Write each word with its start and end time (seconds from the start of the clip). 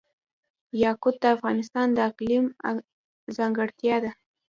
یاقوت 0.83 1.15
د 1.21 1.25
افغانستان 1.35 1.87
د 1.93 1.97
اقلیم 2.09 2.45
ځانګړتیا 3.37 3.95
ده. 4.03 4.11